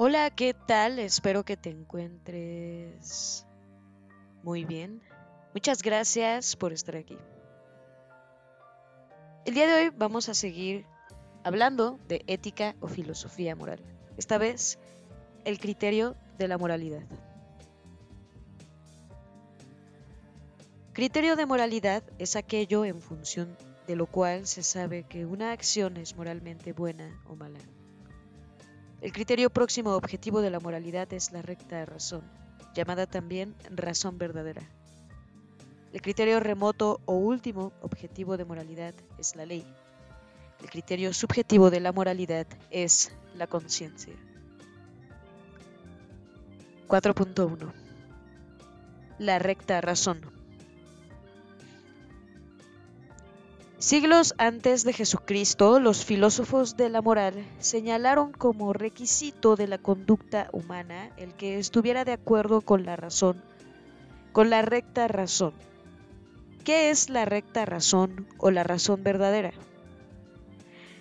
[0.00, 1.00] Hola, ¿qué tal?
[1.00, 3.44] Espero que te encuentres
[4.44, 5.02] muy bien.
[5.52, 7.18] Muchas gracias por estar aquí.
[9.44, 10.86] El día de hoy vamos a seguir
[11.42, 13.80] hablando de ética o filosofía moral.
[14.16, 14.78] Esta vez,
[15.44, 17.02] el criterio de la moralidad.
[20.92, 23.56] Criterio de moralidad es aquello en función
[23.88, 27.58] de lo cual se sabe que una acción es moralmente buena o mala.
[29.00, 32.22] El criterio próximo objetivo de la moralidad es la recta razón,
[32.74, 34.62] llamada también razón verdadera.
[35.92, 39.64] El criterio remoto o último objetivo de moralidad es la ley.
[40.60, 44.14] El criterio subjetivo de la moralidad es la conciencia.
[46.88, 47.72] 4.1
[49.18, 50.37] La recta razón.
[53.88, 60.50] Siglos antes de Jesucristo, los filósofos de la moral señalaron como requisito de la conducta
[60.52, 63.42] humana el que estuviera de acuerdo con la razón,
[64.32, 65.54] con la recta razón.
[66.64, 69.52] ¿Qué es la recta razón o la razón verdadera?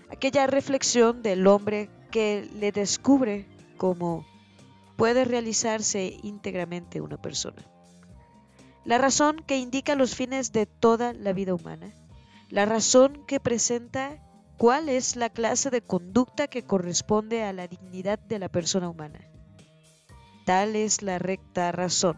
[0.10, 4.26] Aquella reflexión del hombre que le descubre cómo
[4.96, 7.66] puede realizarse íntegramente una persona.
[8.86, 11.94] La razón que indica los fines de toda la vida humana
[12.50, 14.24] la razón que presenta
[14.58, 19.20] cuál es la clase de conducta que corresponde a la dignidad de la persona humana.
[20.46, 22.18] Tal es la recta razón.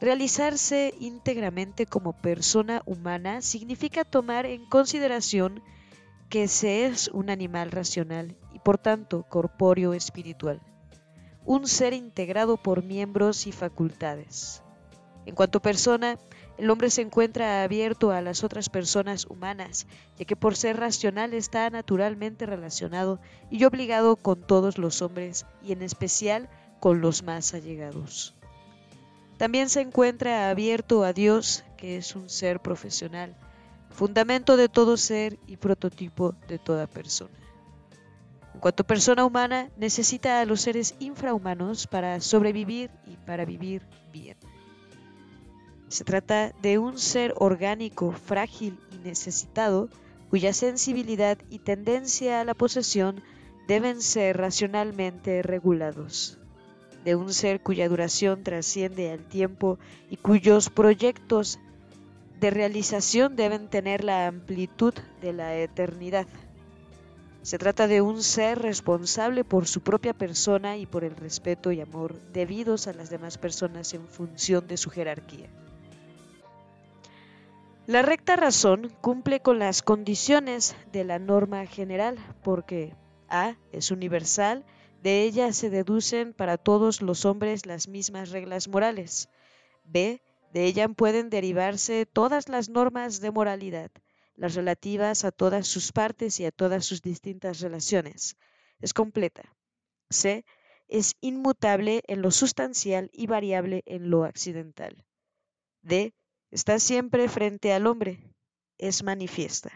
[0.00, 5.62] Realizarse íntegramente como persona humana significa tomar en consideración
[6.30, 10.62] que se es un animal racional y por tanto corpóreo espiritual,
[11.44, 14.62] un ser integrado por miembros y facultades.
[15.26, 16.18] En cuanto persona,
[16.60, 19.86] el hombre se encuentra abierto a las otras personas humanas,
[20.18, 23.18] ya que por ser racional está naturalmente relacionado
[23.50, 28.34] y obligado con todos los hombres y en especial con los más allegados.
[29.38, 33.34] También se encuentra abierto a Dios, que es un ser profesional,
[33.88, 37.38] fundamento de todo ser y prototipo de toda persona.
[38.52, 43.80] En cuanto persona humana, necesita a los seres infrahumanos para sobrevivir y para vivir
[44.12, 44.36] bien.
[45.90, 49.88] Se trata de un ser orgánico, frágil y necesitado,
[50.30, 53.24] cuya sensibilidad y tendencia a la posesión
[53.66, 56.38] deben ser racionalmente regulados.
[57.04, 61.58] De un ser cuya duración trasciende al tiempo y cuyos proyectos
[62.38, 66.28] de realización deben tener la amplitud de la eternidad.
[67.42, 71.80] Se trata de un ser responsable por su propia persona y por el respeto y
[71.80, 75.50] amor debidos a las demás personas en función de su jerarquía.
[77.90, 82.94] La recta razón cumple con las condiciones de la norma general porque
[83.28, 84.64] A es universal,
[85.02, 89.28] de ella se deducen para todos los hombres las mismas reglas morales.
[89.82, 93.90] B, de ella pueden derivarse todas las normas de moralidad,
[94.36, 98.36] las relativas a todas sus partes y a todas sus distintas relaciones.
[98.80, 99.52] Es completa.
[100.10, 100.44] C,
[100.86, 105.04] es inmutable en lo sustancial y variable en lo accidental.
[105.82, 106.14] D,
[106.50, 108.34] está siempre frente al hombre,
[108.78, 109.70] es manifiesta.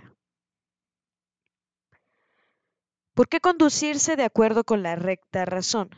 [3.15, 5.91] ¿Por qué conducirse de acuerdo con la recta razón?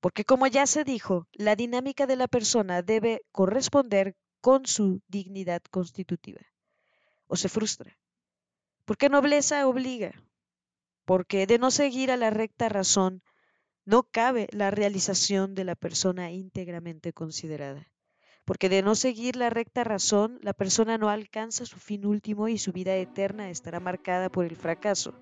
[0.00, 5.60] Porque como ya se dijo, la dinámica de la persona debe corresponder con su dignidad
[5.70, 6.40] constitutiva,
[7.26, 7.98] o se frustra.
[8.84, 10.12] ¿Por qué nobleza obliga?
[11.04, 13.22] Porque de no seguir a la recta razón,
[13.84, 17.90] no cabe la realización de la persona íntegramente considerada
[18.48, 22.56] porque de no seguir la recta razón, la persona no alcanza su fin último y
[22.56, 25.12] su vida eterna estará marcada por el fracaso.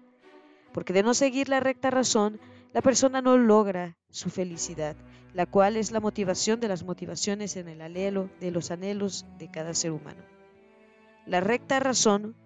[0.72, 2.38] Porque de no seguir la recta razón,
[2.72, 4.94] la persona no logra su felicidad,
[5.34, 9.50] la cual es la motivación de las motivaciones en el alelo de los anhelos de
[9.50, 10.22] cada ser humano.
[11.26, 12.37] La recta razón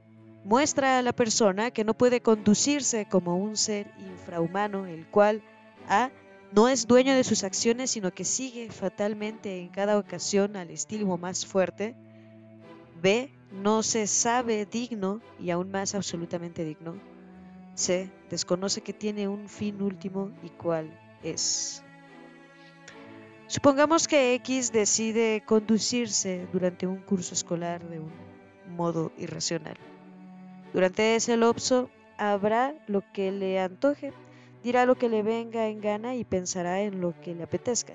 [0.45, 5.43] muestra a la persona que no puede conducirse como un ser infrahumano, el cual
[5.91, 6.11] ha
[6.53, 11.17] no es dueño de sus acciones, sino que sigue fatalmente en cada ocasión al estilo
[11.17, 11.95] más fuerte.
[13.01, 13.33] B.
[13.53, 16.95] No se sabe digno y aún más absolutamente digno.
[17.75, 18.11] C.
[18.29, 20.91] Desconoce que tiene un fin último y cuál
[21.23, 21.83] es.
[23.47, 28.13] Supongamos que X decide conducirse durante un curso escolar de un
[28.77, 29.77] modo irracional.
[30.73, 34.13] Durante ese lapso habrá lo que le antoje
[34.63, 37.95] dirá lo que le venga en gana y pensará en lo que le apetezca.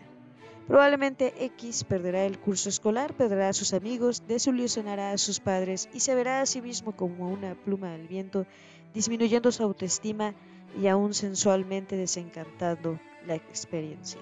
[0.67, 5.99] Probablemente X perderá el curso escolar, perderá a sus amigos, desilusionará a sus padres y
[5.99, 8.47] se verá a sí mismo como una pluma al viento,
[8.93, 10.33] disminuyendo su autoestima
[10.81, 14.19] y aún sensualmente desencantando la experiencia.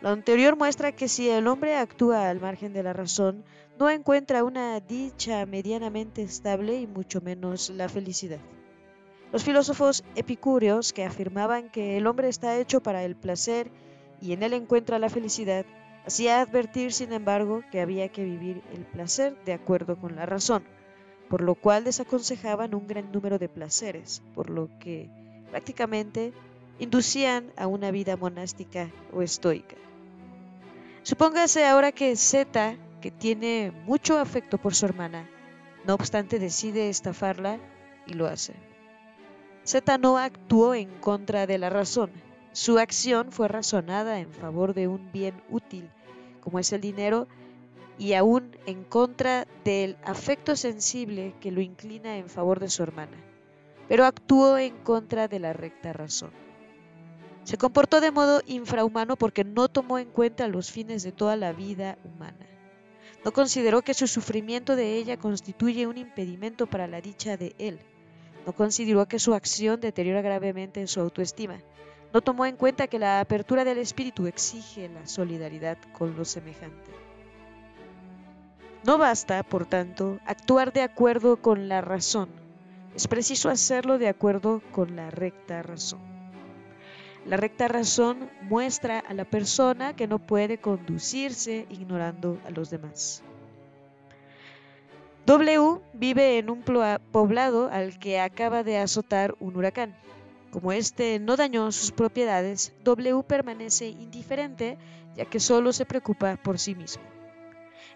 [0.00, 3.44] Lo anterior muestra que si el hombre actúa al margen de la razón,
[3.78, 8.40] no encuentra una dicha medianamente estable y mucho menos la felicidad.
[9.34, 13.68] Los filósofos epicúreos que afirmaban que el hombre está hecho para el placer
[14.20, 15.66] y en él encuentra la felicidad,
[16.06, 20.62] hacía advertir, sin embargo, que había que vivir el placer de acuerdo con la razón,
[21.28, 25.10] por lo cual desaconsejaban un gran número de placeres, por lo que
[25.50, 26.32] prácticamente
[26.78, 29.74] inducían a una vida monástica o estoica.
[31.02, 35.28] Supóngase ahora que Z, que tiene mucho afecto por su hermana,
[35.84, 37.58] no obstante decide estafarla
[38.06, 38.73] y lo hace.
[39.64, 42.10] Z no actuó en contra de la razón.
[42.52, 45.88] Su acción fue razonada en favor de un bien útil,
[46.40, 47.26] como es el dinero,
[47.98, 53.16] y aún en contra del afecto sensible que lo inclina en favor de su hermana,
[53.88, 56.30] pero actuó en contra de la recta razón.
[57.44, 61.52] Se comportó de modo infrahumano porque no tomó en cuenta los fines de toda la
[61.52, 62.46] vida humana.
[63.24, 67.80] No consideró que su sufrimiento de ella constituye un impedimento para la dicha de él
[68.46, 71.58] no consideró que su acción deteriora gravemente su autoestima.
[72.12, 76.92] No tomó en cuenta que la apertura del espíritu exige la solidaridad con lo semejante.
[78.84, 82.28] No basta, por tanto, actuar de acuerdo con la razón.
[82.94, 86.00] Es preciso hacerlo de acuerdo con la recta razón.
[87.26, 93.24] La recta razón muestra a la persona que no puede conducirse ignorando a los demás.
[95.26, 99.96] W vive en un poblado al que acaba de azotar un huracán.
[100.50, 104.76] Como este no dañó sus propiedades, W permanece indiferente
[105.16, 107.02] ya que solo se preocupa por sí mismo.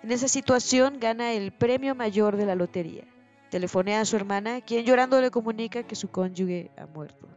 [0.03, 3.05] En esa situación gana el premio mayor de la lotería.
[3.51, 7.29] Telefonea a su hermana, quien llorando le comunica que su cónyuge ha muerto.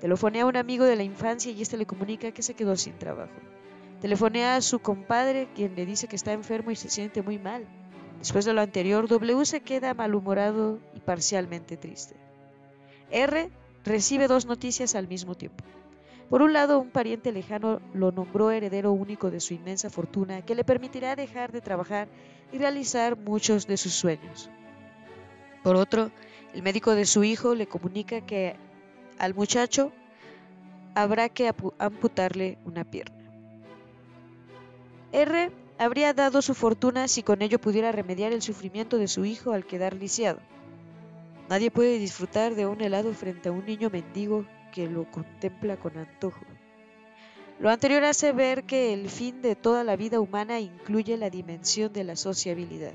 [0.00, 2.98] Telefonea a un amigo de la infancia y este le comunica que se quedó sin
[2.98, 3.34] trabajo.
[4.00, 7.66] Telefonea a su compadre, quien le dice que está enfermo y se siente muy mal.
[8.22, 12.14] Después de lo anterior, W se queda malhumorado y parcialmente triste.
[13.10, 13.50] R
[13.84, 15.64] recibe dos noticias al mismo tiempo.
[16.30, 20.54] Por un lado, un pariente lejano lo nombró heredero único de su inmensa fortuna que
[20.54, 22.06] le permitirá dejar de trabajar
[22.52, 24.48] y realizar muchos de sus sueños.
[25.64, 26.12] Por otro,
[26.54, 28.54] el médico de su hijo le comunica que
[29.18, 29.90] al muchacho
[30.94, 33.18] habrá que amputarle una pierna.
[35.10, 35.50] R
[35.82, 39.66] habría dado su fortuna si con ello pudiera remediar el sufrimiento de su hijo al
[39.66, 40.40] quedar lisiado.
[41.48, 45.98] Nadie puede disfrutar de un helado frente a un niño mendigo que lo contempla con
[45.98, 46.44] antojo.
[47.58, 51.92] Lo anterior hace ver que el fin de toda la vida humana incluye la dimensión
[51.92, 52.94] de la sociabilidad.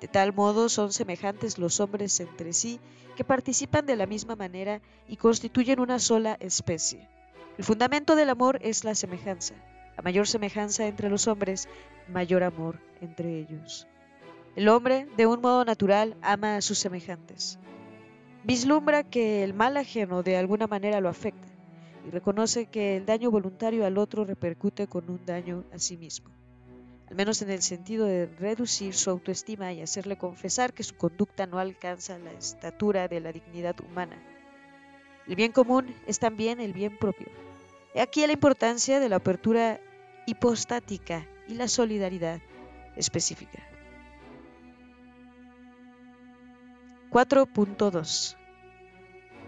[0.00, 2.80] De tal modo son semejantes los hombres entre sí
[3.16, 7.08] que participan de la misma manera y constituyen una sola especie.
[7.58, 9.54] El fundamento del amor es la semejanza.
[10.00, 11.68] A mayor semejanza entre los hombres,
[12.08, 13.86] mayor amor entre ellos.
[14.56, 17.58] El hombre, de un modo natural, ama a sus semejantes.
[18.42, 21.48] Vislumbra que el mal ajeno de alguna manera lo afecta
[22.06, 26.30] y reconoce que el daño voluntario al otro repercute con un daño a sí mismo,
[27.10, 31.46] al menos en el sentido de reducir su autoestima y hacerle confesar que su conducta
[31.46, 34.16] no alcanza la estatura de la dignidad humana.
[35.28, 37.26] El bien común es también el bien propio.
[37.92, 39.78] He aquí la importancia de la apertura
[40.30, 42.40] hipostática y la solidaridad
[42.96, 43.58] específica.
[47.10, 48.36] 4.2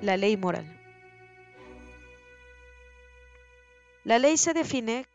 [0.01, 0.67] La ley moral.
[4.03, 5.07] La ley se define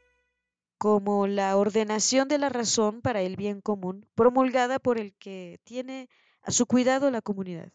[0.77, 6.07] como la ordenación de la razón para el bien común promulgada por el que tiene
[6.43, 7.74] a su cuidado la comunidad.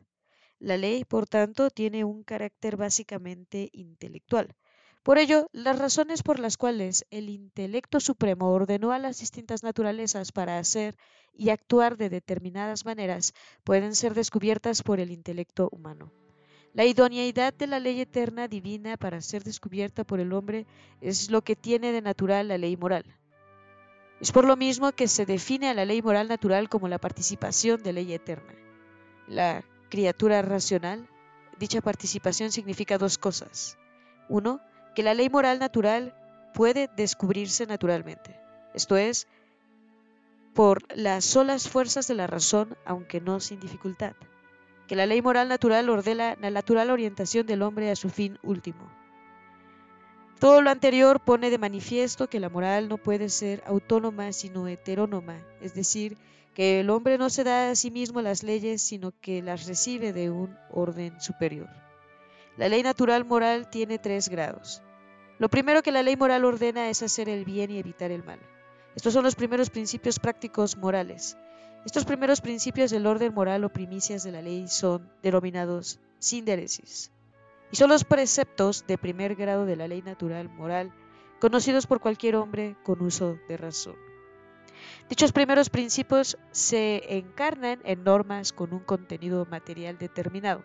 [0.58, 4.54] La ley, por tanto, tiene un carácter básicamente intelectual,
[5.02, 10.30] por ello, las razones por las cuales el intelecto supremo ordenó a las distintas naturalezas
[10.30, 10.96] para hacer
[11.34, 16.12] y actuar de determinadas maneras pueden ser descubiertas por el intelecto humano.
[16.74, 20.66] La idoneidad de la ley eterna divina para ser descubierta por el hombre
[21.00, 23.04] es lo que tiene de natural la ley moral.
[24.20, 27.82] Es por lo mismo que se define a la ley moral natural como la participación
[27.82, 28.54] de ley eterna.
[29.26, 31.08] La criatura racional,
[31.58, 33.76] dicha participación significa dos cosas.
[34.28, 34.60] Uno,
[34.94, 36.14] que la ley moral natural
[36.54, 38.38] puede descubrirse naturalmente,
[38.74, 39.26] esto es,
[40.54, 44.14] por las solas fuerzas de la razón, aunque no sin dificultad,
[44.86, 48.90] que la ley moral natural ordena la natural orientación del hombre a su fin último.
[50.38, 55.38] Todo lo anterior pone de manifiesto que la moral no puede ser autónoma sino heterónoma,
[55.60, 56.18] es decir,
[56.54, 60.12] que el hombre no se da a sí mismo las leyes, sino que las recibe
[60.12, 61.68] de un orden superior.
[62.56, 64.82] La ley natural moral tiene tres grados.
[65.38, 68.38] Lo primero que la ley moral ordena es hacer el bien y evitar el mal.
[68.94, 71.36] Estos son los primeros principios prácticos morales.
[71.84, 77.10] Estos primeros principios del orden moral o primicias de la ley son denominados sinderesis
[77.72, 80.92] y son los preceptos de primer grado de la ley natural moral
[81.40, 83.96] conocidos por cualquier hombre con uso de razón.
[85.08, 90.62] Dichos primeros principios se encarnan en normas con un contenido material determinado.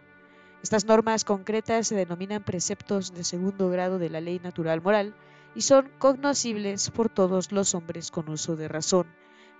[0.63, 5.15] Estas normas concretas se denominan preceptos de segundo grado de la ley natural moral
[5.55, 9.07] y son cognoscibles por todos los hombres con uso de razón,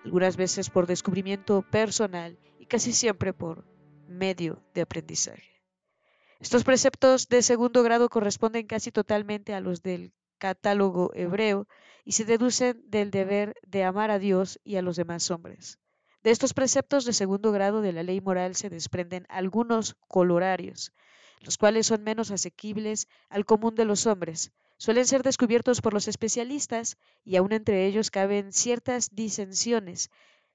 [0.04, 3.66] algunas veces por descubrimiento personal y casi siempre por
[4.08, 5.62] medio de aprendizaje.
[6.40, 11.68] Estos preceptos de segundo grado corresponden casi totalmente a los del catálogo hebreo
[12.06, 15.80] y se deducen del deber de amar a Dios y a los demás hombres.
[16.28, 20.92] De estos preceptos de segundo grado de la ley moral se desprenden algunos colorarios,
[21.40, 24.52] los cuales son menos asequibles al común de los hombres.
[24.76, 30.12] Suelen ser descubiertos por los especialistas y aún entre ellos caben ciertas disensiones.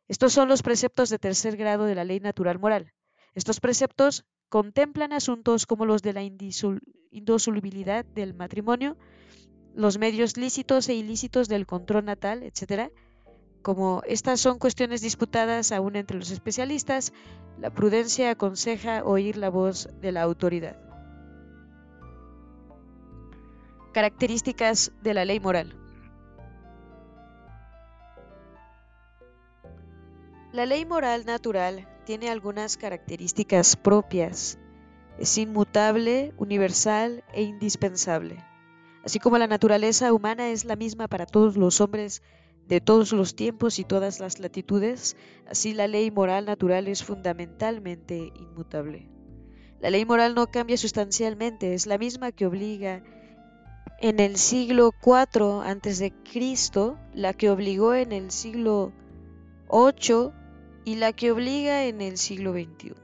[0.09, 2.93] Estos son los preceptos de tercer grado de la ley natural moral.
[3.35, 8.99] Estos preceptos contemplan asuntos como los de la indisolubilidad del matrimonio,
[9.75, 12.93] los medios lícitos e ilícitos del control natal, etc.
[13.63, 17.13] Como estas son cuestiones disputadas aún entre los especialistas,
[17.59, 20.77] la prudencia aconseja oír la voz de la autoridad.
[23.93, 25.77] Características de la ley moral.
[30.53, 34.59] La ley moral natural tiene algunas características propias.
[35.19, 38.45] Es inmutable, universal e indispensable.
[39.05, 42.23] Así como la naturaleza humana es la misma para todos los hombres
[42.69, 45.17] de todos los tiempos y todas las latitudes,
[45.49, 49.09] así la ley moral natural es fundamentalmente inmutable.
[49.81, 53.03] La ley moral no cambia sustancialmente, es la misma que obliga
[54.01, 56.13] en el siglo IV a.C.,
[57.15, 58.93] la que obligó en el siglo
[59.71, 60.31] VIII
[60.85, 63.02] y la que obliga en el siglo XXI.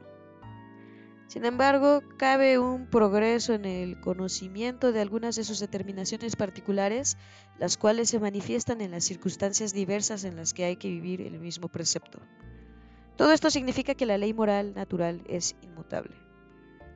[1.29, 7.19] Sin embargo, cabe un progreso en el conocimiento de algunas de sus determinaciones particulares,
[7.59, 11.39] las cuales se manifiestan en las circunstancias diversas en las que hay que vivir el
[11.39, 12.19] mismo precepto.
[13.17, 16.17] Todo esto significa que la ley moral natural es inmutable.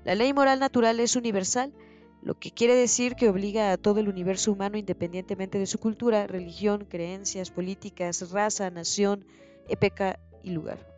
[0.03, 1.75] La ley moral natural es universal,
[2.23, 6.27] lo que quiere decir que obliga a todo el universo humano independientemente de su cultura,
[6.27, 9.27] religión, creencias, políticas, raza, nación,
[9.69, 10.92] época y lugar.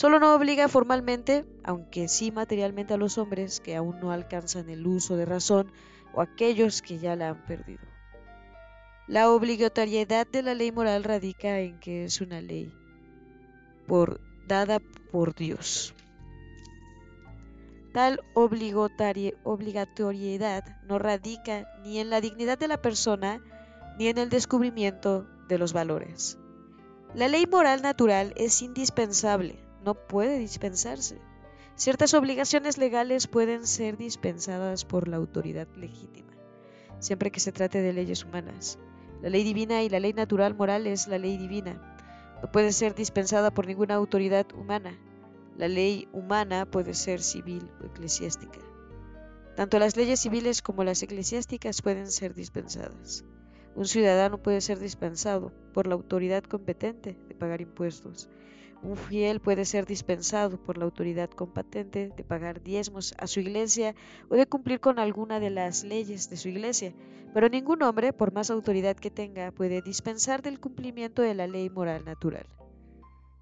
[0.00, 4.86] Solo no obliga formalmente, aunque sí materialmente a los hombres que aún no alcanzan el
[4.86, 5.70] uso de razón
[6.14, 7.82] o aquellos que ya la han perdido.
[9.08, 12.72] La obligatoriedad de la ley moral radica en que es una ley
[14.48, 14.78] dada
[15.12, 15.94] por Dios.
[17.92, 23.42] Tal obligatoriedad no radica ni en la dignidad de la persona
[23.98, 26.38] ni en el descubrimiento de los valores.
[27.14, 31.18] La ley moral natural es indispensable no puede dispensarse.
[31.74, 36.32] Ciertas obligaciones legales pueden ser dispensadas por la autoridad legítima,
[36.98, 38.78] siempre que se trate de leyes humanas.
[39.22, 41.80] La ley divina y la ley natural moral es la ley divina.
[42.42, 44.98] No puede ser dispensada por ninguna autoridad humana.
[45.56, 48.60] La ley humana puede ser civil o eclesiástica.
[49.56, 53.24] Tanto las leyes civiles como las eclesiásticas pueden ser dispensadas.
[53.74, 58.28] Un ciudadano puede ser dispensado por la autoridad competente de pagar impuestos
[58.82, 63.94] un fiel puede ser dispensado por la autoridad competente de pagar diezmos a su iglesia
[64.30, 66.94] o de cumplir con alguna de las leyes de su iglesia,
[67.34, 71.68] pero ningún hombre, por más autoridad que tenga, puede dispensar del cumplimiento de la ley
[71.68, 72.46] moral natural.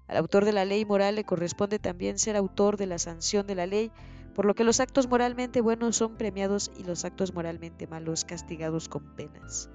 [0.07, 3.55] Al autor de la ley moral le corresponde también ser autor de la sanción de
[3.55, 3.91] la ley,
[4.35, 8.89] por lo que los actos moralmente buenos son premiados y los actos moralmente malos castigados
[8.89, 9.69] con penas.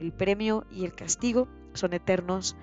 [0.00, 2.56] El premio y el castigo son eternos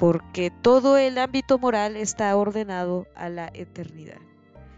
[0.00, 4.16] porque todo el ámbito moral está ordenado a la eternidad.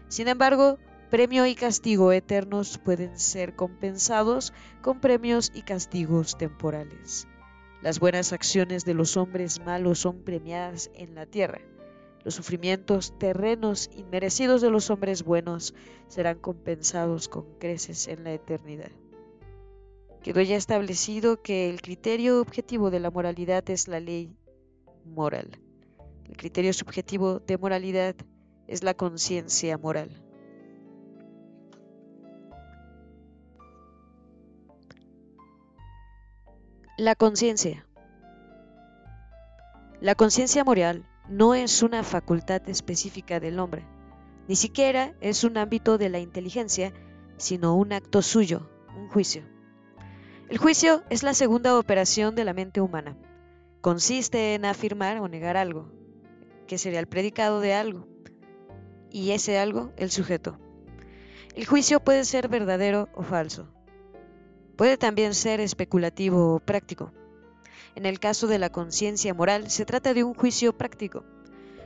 [0.09, 4.51] Sin embargo, premio y castigo eternos pueden ser compensados
[4.81, 7.25] con premios y castigos temporales.
[7.81, 11.61] Las buenas acciones de los hombres malos son premiadas en la tierra.
[12.25, 15.73] Los sufrimientos terrenos inmerecidos de los hombres buenos
[16.09, 18.91] serán compensados con creces en la eternidad.
[20.21, 24.35] Quedó ya establecido que el criterio objetivo de la moralidad es la ley
[25.05, 25.59] moral.
[26.29, 28.15] El criterio subjetivo de moralidad
[28.67, 30.09] es la conciencia moral.
[36.97, 37.85] La conciencia.
[39.99, 43.85] La conciencia moral no es una facultad específica del hombre,
[44.47, 46.93] ni siquiera es un ámbito de la inteligencia,
[47.37, 49.43] sino un acto suyo, un juicio.
[50.49, 53.17] El juicio es la segunda operación de la mente humana.
[53.83, 55.91] Consiste en afirmar o negar algo,
[56.67, 58.07] que sería el predicado de algo,
[59.11, 60.57] y ese algo el sujeto.
[61.53, 63.67] El juicio puede ser verdadero o falso.
[64.77, 67.11] Puede también ser especulativo o práctico.
[67.95, 71.25] En el caso de la conciencia moral, se trata de un juicio práctico.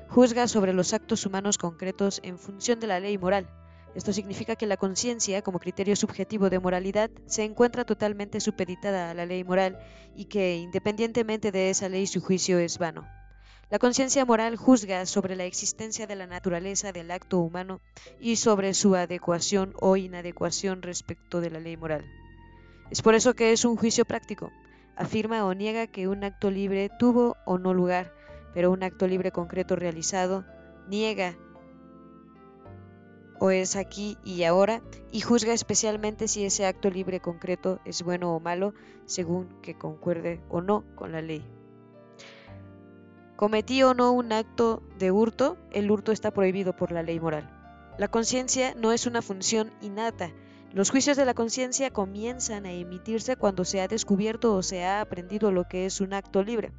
[0.07, 3.49] Juzga sobre los actos humanos concretos en función de la ley moral.
[3.95, 9.13] Esto significa que la conciencia, como criterio subjetivo de moralidad, se encuentra totalmente supeditada a
[9.13, 9.79] la ley moral
[10.15, 13.07] y que, independientemente de esa ley, su juicio es vano.
[13.69, 17.81] La conciencia moral juzga sobre la existencia de la naturaleza del acto humano
[18.19, 22.05] y sobre su adecuación o inadecuación respecto de la ley moral.
[22.91, 24.51] Es por eso que es un juicio práctico.
[24.95, 28.13] Afirma o niega que un acto libre tuvo o no lugar,
[28.53, 30.45] pero un acto libre concreto realizado
[30.87, 31.35] niega
[33.39, 38.35] o es aquí y ahora y juzga especialmente si ese acto libre concreto es bueno
[38.35, 38.73] o malo
[39.05, 41.43] según que concuerde o no con la ley.
[43.35, 47.47] Cometí o no un acto de hurto, el hurto está prohibido por la ley moral.
[47.97, 50.31] La conciencia no es una función innata.
[50.73, 55.01] Los juicios de la conciencia comienzan a emitirse cuando se ha descubierto o se ha
[55.01, 56.71] aprendido lo que es un acto libre,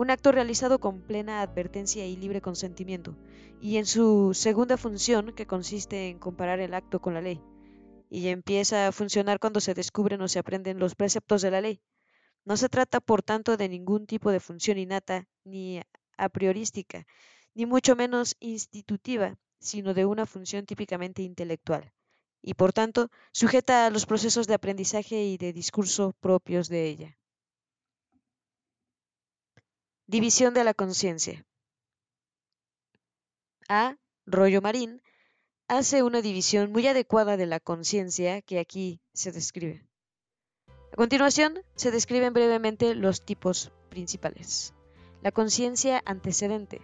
[0.00, 3.18] un acto realizado con plena advertencia y libre consentimiento,
[3.60, 7.38] y en su segunda función, que consiste en comparar el acto con la ley,
[8.08, 11.82] y empieza a funcionar cuando se descubren o se aprenden los preceptos de la ley.
[12.46, 15.82] No se trata, por tanto, de ningún tipo de función innata ni
[16.16, 17.06] a priorística,
[17.54, 21.92] ni mucho menos institutiva, sino de una función típicamente intelectual,
[22.40, 27.19] y por tanto sujeta a los procesos de aprendizaje y de discurso propios de ella.
[30.10, 31.46] División de la conciencia.
[33.68, 33.94] A.
[34.26, 35.00] Rollo Marín
[35.68, 39.86] hace una división muy adecuada de la conciencia que aquí se describe.
[40.92, 44.74] A continuación, se describen brevemente los tipos principales.
[45.22, 46.80] La conciencia antecedente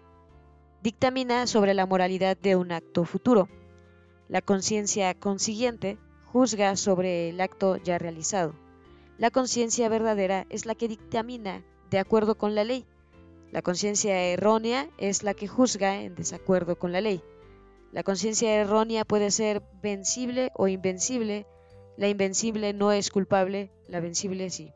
[0.81, 3.49] dictamina sobre la moralidad de un acto futuro.
[4.29, 8.55] La conciencia consiguiente juzga sobre el acto ya realizado.
[9.19, 12.87] La conciencia verdadera es la que dictamina de acuerdo con la ley.
[13.57, 17.23] La conciencia errónea es la que juzga en desacuerdo con la ley.
[17.90, 21.47] La conciencia errónea puede ser vencible o invencible
[21.97, 24.75] la invencible no es culpable, la vencible sí.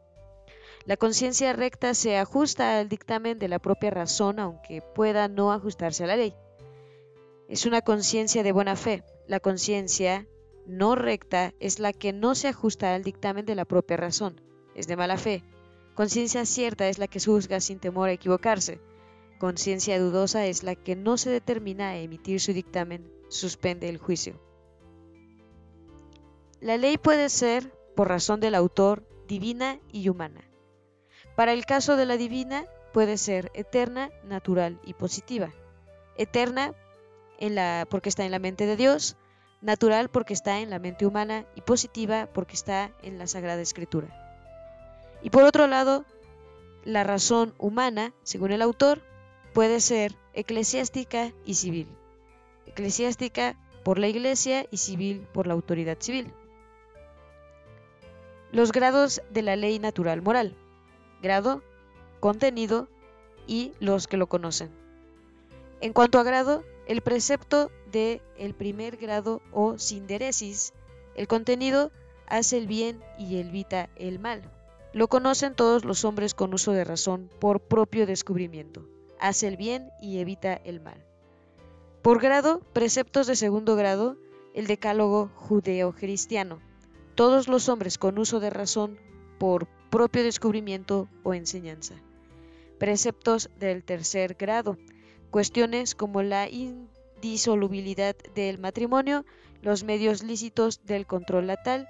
[0.86, 6.04] La conciencia recta se ajusta al dictamen de la propia razón, aunque pueda no ajustarse
[6.04, 6.34] a la ley.
[7.50, 9.04] Es una conciencia de buena fe.
[9.26, 10.26] La conciencia
[10.64, 14.40] no recta es la que no se ajusta al dictamen de la propia razón.
[14.74, 15.44] Es de mala fe.
[16.00, 18.80] Conciencia cierta es la que juzga sin temor a equivocarse.
[19.38, 24.40] Conciencia dudosa es la que no se determina a emitir su dictamen, suspende el juicio.
[26.58, 30.40] La ley puede ser, por razón del autor, divina y humana.
[31.36, 35.52] Para el caso de la divina, puede ser eterna, natural y positiva.
[36.16, 36.74] Eterna
[37.90, 39.18] porque está en la mente de Dios,
[39.60, 44.29] natural porque está en la mente humana y positiva porque está en la Sagrada Escritura.
[45.22, 46.04] Y por otro lado,
[46.84, 49.02] la razón humana, según el autor,
[49.52, 51.88] puede ser eclesiástica y civil.
[52.66, 56.32] Eclesiástica por la Iglesia y civil por la autoridad civil.
[58.52, 60.56] Los grados de la ley natural moral.
[61.22, 61.62] Grado,
[62.20, 62.88] contenido
[63.46, 64.70] y los que lo conocen.
[65.80, 70.72] En cuanto a grado, el precepto de el primer grado o sinderesis,
[71.14, 71.90] el contenido
[72.26, 74.42] hace el bien y evita el mal.
[74.92, 78.88] Lo conocen todos los hombres con uso de razón por propio descubrimiento.
[79.20, 81.04] Hace el bien y evita el mal.
[82.02, 84.16] Por grado, preceptos de segundo grado,
[84.52, 86.58] el decálogo judeo-cristiano,
[87.14, 88.98] todos los hombres con uso de razón
[89.38, 91.94] por propio descubrimiento o enseñanza.
[92.78, 94.76] Preceptos del tercer grado.
[95.30, 99.24] Cuestiones como la indisolubilidad del matrimonio,
[99.62, 101.88] los medios lícitos del control natal,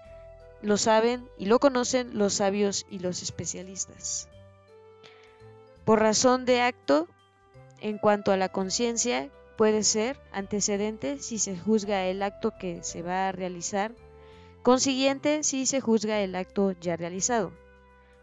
[0.62, 4.28] lo saben y lo conocen los sabios y los especialistas.
[5.84, 7.08] Por razón de acto,
[7.80, 13.02] en cuanto a la conciencia, puede ser antecedente si se juzga el acto que se
[13.02, 13.92] va a realizar
[14.62, 17.50] Consiguiente, si se juzga el acto ya realizado.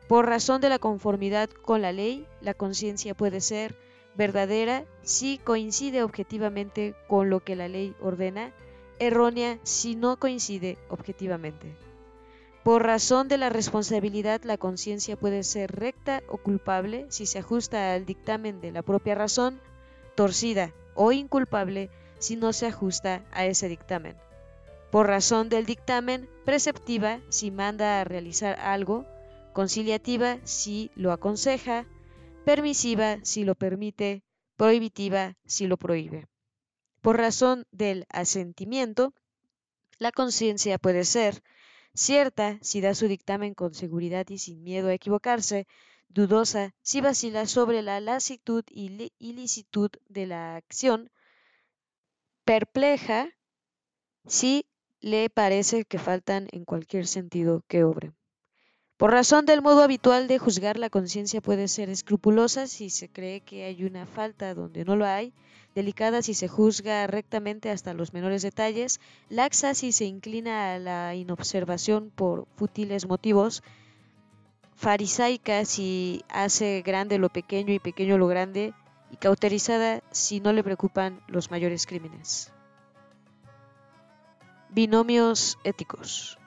[0.08, 3.76] Por razón de la conformidad con la ley, la conciencia puede ser
[4.15, 8.54] verdadera si coincide objetivamente con lo que la ley ordena,
[9.00, 11.76] errónea si no coincide objetivamente.
[12.67, 17.93] Por razón de la responsabilidad, la conciencia puede ser recta o culpable si se ajusta
[17.93, 19.62] al dictamen de la propia razón,
[20.15, 24.17] torcida o inculpable si no se ajusta a ese dictamen
[24.91, 29.06] por razón del dictamen preceptiva si manda a realizar algo,
[29.53, 31.86] conciliativa si lo aconseja,
[32.45, 34.23] permisiva si lo permite,
[34.56, 36.27] prohibitiva si lo prohíbe.
[37.01, 39.13] Por razón del asentimiento,
[39.99, 41.43] la conciencia puede ser
[41.97, 45.67] cierta si da su dictamen con seguridad y sin miedo a equivocarse,
[46.07, 51.12] dudosa si vacila sobre la lasitud y ilicitud de la acción,
[52.45, 53.29] perpleja
[54.25, 54.65] si
[54.99, 58.16] le parece que faltan en cualquier sentido que obre.
[58.97, 63.41] Por razón del modo habitual de juzgar, la conciencia puede ser escrupulosa si se cree
[63.41, 65.33] que hay una falta donde no lo hay,
[65.75, 71.13] delicada si se juzga rectamente hasta los menores detalles, laxa si se inclina a la
[71.13, 73.62] inobservación por fútiles motivos,
[74.75, 78.73] farisaica si hace grande lo pequeño y pequeño lo grande,
[79.12, 82.51] y cauterizada si no le preocupan los mayores crímenes.
[84.69, 86.39] Binomios éticos.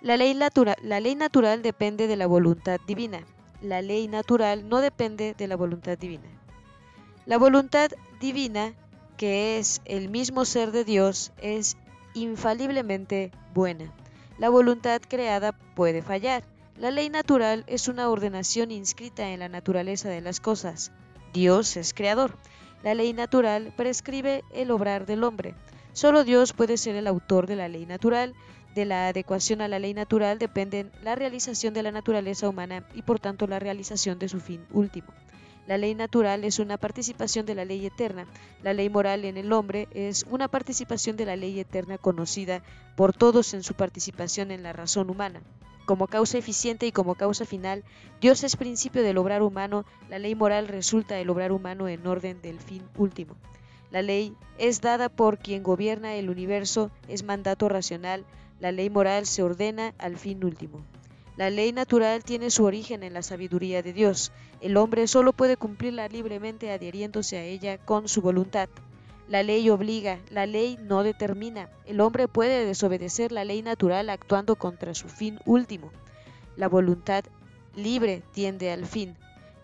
[0.00, 3.24] La ley, natural depende de la voluntad divina.
[3.60, 6.28] La ley natural no depende de la voluntad divina.
[7.26, 8.74] La voluntad divina,
[9.16, 11.76] que es el mismo ser de Dios, es
[12.14, 13.92] infaliblemente buena.
[14.38, 16.44] La voluntad creada puede fallar.
[16.76, 20.92] La ley natural es una ordenación inscrita en la naturaleza de las cosas.
[21.32, 22.36] Dios es creador.
[22.84, 25.56] La ley natural prescribe el obrar del hombre.
[25.92, 28.34] Solo Dios puede ser el autor de la ley natural.
[28.74, 33.02] De la adecuación a la ley natural dependen la realización de la naturaleza humana y
[33.02, 35.08] por tanto la realización de su fin último.
[35.66, 38.26] La ley natural es una participación de la ley eterna.
[38.62, 42.62] La ley moral en el hombre es una participación de la ley eterna conocida
[42.96, 45.42] por todos en su participación en la razón humana.
[45.84, 47.84] Como causa eficiente y como causa final,
[48.20, 52.40] Dios es principio del obrar humano, la ley moral resulta del obrar humano en orden
[52.40, 53.36] del fin último.
[53.90, 58.24] La ley es dada por quien gobierna el universo, es mandato racional,
[58.60, 60.84] la ley moral se ordena al fin último.
[61.36, 64.32] La ley natural tiene su origen en la sabiduría de Dios.
[64.60, 68.68] El hombre solo puede cumplirla libremente adhiriéndose a ella con su voluntad.
[69.28, 71.68] La ley obliga, la ley no determina.
[71.86, 75.92] El hombre puede desobedecer la ley natural actuando contra su fin último.
[76.56, 77.24] La voluntad
[77.76, 79.14] libre tiende al fin.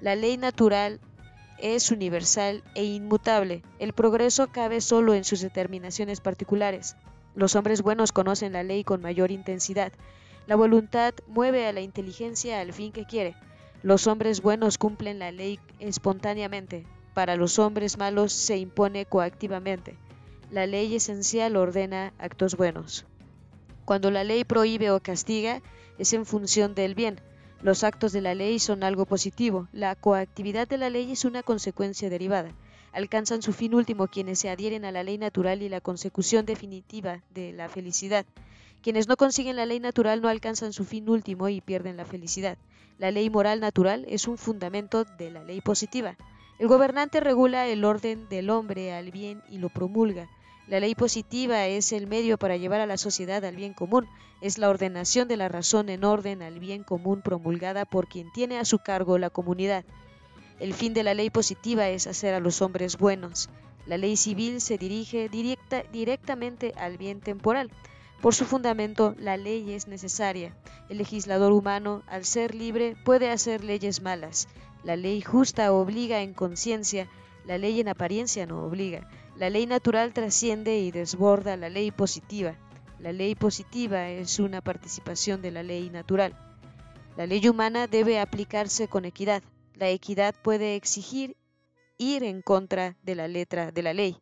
[0.00, 1.00] La ley natural
[1.58, 3.62] es universal e inmutable.
[3.78, 6.96] El progreso cabe solo en sus determinaciones particulares.
[7.34, 9.92] Los hombres buenos conocen la ley con mayor intensidad.
[10.46, 13.34] La voluntad mueve a la inteligencia al fin que quiere.
[13.82, 16.86] Los hombres buenos cumplen la ley espontáneamente.
[17.14, 19.96] Para los hombres malos se impone coactivamente.
[20.50, 23.06] La ley esencial ordena actos buenos.
[23.84, 25.62] Cuando la ley prohíbe o castiga,
[25.98, 27.20] es en función del bien.
[27.64, 29.68] Los actos de la ley son algo positivo.
[29.72, 32.50] La coactividad de la ley es una consecuencia derivada.
[32.92, 37.22] Alcanzan su fin último quienes se adhieren a la ley natural y la consecución definitiva
[37.30, 38.26] de la felicidad.
[38.82, 42.58] Quienes no consiguen la ley natural no alcanzan su fin último y pierden la felicidad.
[42.98, 46.18] La ley moral natural es un fundamento de la ley positiva.
[46.58, 50.28] El gobernante regula el orden del hombre al bien y lo promulga.
[50.66, 54.08] La ley positiva es el medio para llevar a la sociedad al bien común,
[54.40, 58.58] es la ordenación de la razón en orden al bien común promulgada por quien tiene
[58.58, 59.84] a su cargo la comunidad.
[60.60, 63.50] El fin de la ley positiva es hacer a los hombres buenos.
[63.86, 67.70] La ley civil se dirige directa, directamente al bien temporal.
[68.22, 70.56] Por su fundamento, la ley es necesaria.
[70.88, 74.48] El legislador humano, al ser libre, puede hacer leyes malas.
[74.82, 77.06] La ley justa obliga en conciencia,
[77.44, 79.06] la ley en apariencia no obliga.
[79.36, 82.56] La ley natural trasciende y desborda la ley positiva.
[83.00, 86.38] La ley positiva es una participación de la ley natural.
[87.16, 89.42] La ley humana debe aplicarse con equidad.
[89.74, 91.36] La equidad puede exigir
[91.98, 94.16] ir en contra de la letra de la ley.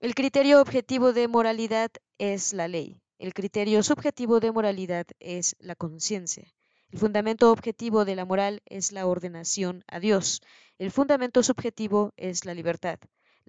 [0.00, 3.02] El criterio objetivo de moralidad es la ley.
[3.18, 6.50] El criterio subjetivo de moralidad es la conciencia.
[6.90, 10.40] El fundamento objetivo de la moral es la ordenación a Dios.
[10.78, 12.98] El fundamento subjetivo es la libertad.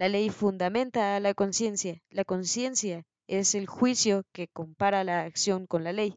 [0.02, 2.02] La ley fundamenta a la conciencia.
[2.10, 6.16] La conciencia es el juicio que compara la acción con la ley.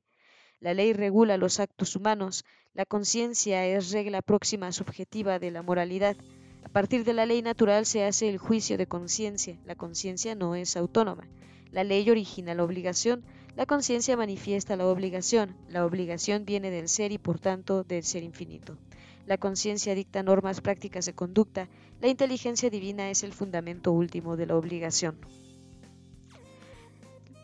[0.59, 2.47] La ley regula los actos humanos.
[2.73, 6.17] La conciencia es regla próxima subjetiva de la moralidad.
[6.65, 9.61] A partir de la ley natural se hace el juicio de conciencia.
[9.67, 11.29] La conciencia no es autónoma.
[11.71, 13.23] La ley origina la obligación.
[13.55, 15.59] La conciencia manifiesta la obligación.
[15.69, 18.79] La obligación viene del ser y por tanto del ser infinito.
[19.27, 21.69] La conciencia dicta normas prácticas de conducta.
[22.01, 25.17] La inteligencia divina es el fundamento último de la obligación.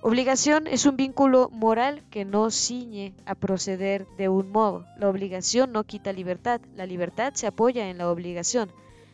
[0.02, 4.86] Obligación es un vínculo moral que no ciñe a proceder de un modo.
[4.96, 8.70] La obligación no quita libertad, la libertad se apoya en la obligación.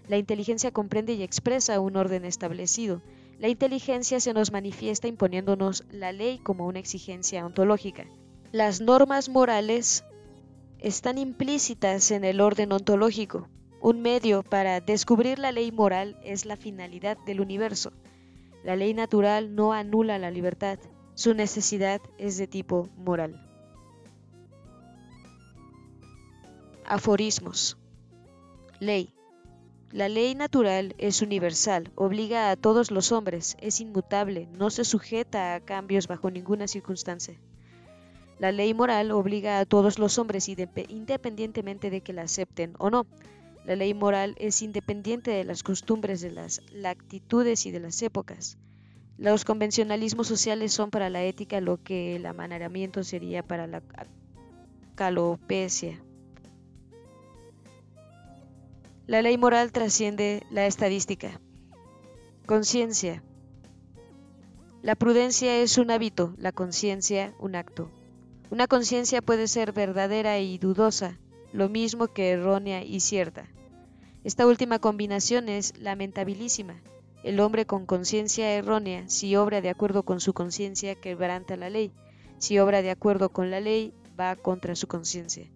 [0.09, 3.03] La inteligencia comprende y expresa un orden establecido.
[3.41, 8.07] La inteligencia se nos manifiesta imponiéndonos la ley como una exigencia ontológica.
[8.53, 10.05] Las normas morales
[10.87, 13.49] están implícitas en el orden ontológico.
[13.81, 17.93] Un medio para descubrir la ley moral es la finalidad del universo.
[18.63, 20.79] La ley natural no anula la libertad,
[21.15, 23.35] su necesidad es de tipo moral.
[26.85, 27.77] Aforismos.
[28.79, 29.13] Ley.
[29.91, 35.57] La ley natural es universal, obliga a todos los hombres, es inmutable, no se sujeta
[35.57, 37.41] a cambios bajo ninguna circunstancia.
[38.39, 43.07] La ley moral obliga a todos los hombres independientemente de que la acepten o no.
[43.65, 48.59] La ley moral es independiente de las costumbres, de las actitudes y de las épocas.
[49.19, 53.83] Los convencionalismos sociales son para la ética lo que el amaneramiento sería para la
[54.95, 55.99] calopecia.
[59.07, 61.41] La ley moral trasciende la estadística.
[62.45, 63.23] Conciencia.
[64.83, 67.91] La prudencia es un hábito, la conciencia un acto.
[68.49, 71.19] Una conciencia puede ser verdadera y dudosa,
[71.53, 73.49] lo mismo que errónea y cierta.
[74.23, 76.81] Esta última combinación es lamentabilísima.
[77.25, 81.93] El hombre con conciencia errónea, si obra de acuerdo con su conciencia, quebranta la ley.
[82.39, 85.51] Si obra de acuerdo con la ley, va contra su conciencia.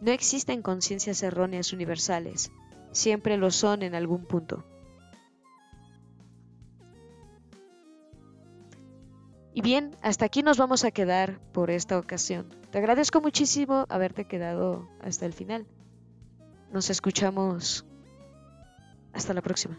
[0.00, 2.50] No existen conciencias erróneas universales,
[2.90, 4.64] siempre lo son en algún punto.
[9.54, 12.48] Y bien, hasta aquí nos vamos a quedar por esta ocasión.
[12.72, 15.64] Te agradezco muchísimo haberte quedado hasta el final.
[16.72, 17.86] Nos escuchamos.
[19.12, 19.78] Hasta la próxima.